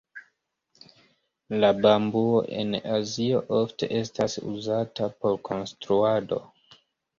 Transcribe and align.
La 1.63 1.69
bambuo 1.81 2.39
en 2.63 2.73
Azio 2.95 3.43
ofte 3.59 3.91
estas 4.01 4.41
uzata 4.55 5.13
por 5.21 5.39
konstruado. 5.53 6.45